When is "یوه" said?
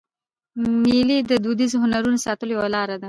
2.55-2.67